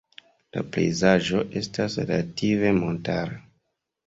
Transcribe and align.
La 0.55 0.61
pejzaĝo 0.77 1.41
estas 1.61 1.99
relative 2.13 2.73
montara. 2.81 3.39